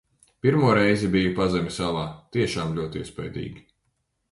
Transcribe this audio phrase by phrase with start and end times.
[0.45, 2.07] Pirmo reizi biju pazemes alā-
[2.37, 3.67] tiešām ļoti iespaidīgi!